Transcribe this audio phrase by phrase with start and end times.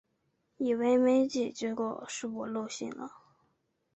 [0.57, 3.13] 以为没寄，结果是我漏信了